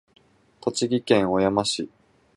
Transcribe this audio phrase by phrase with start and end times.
[0.61, 1.87] 栃木県小山市